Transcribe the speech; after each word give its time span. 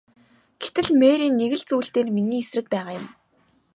Гэтэл 0.61 0.87
Мэри 1.01 1.27
нэг 1.39 1.51
л 1.59 1.63
зүйл 1.69 1.89
дээр 1.93 2.07
миний 2.15 2.41
эсрэг 2.45 2.65
байгаа 2.73 2.93
юм. 2.99 3.05